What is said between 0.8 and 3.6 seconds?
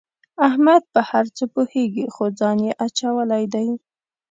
په هر څه پوهېږي خو ځان یې اچولی